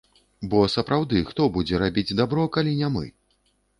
[0.53, 3.05] Бо сапраўды, хто будзе рабіць дабро, калі не мы?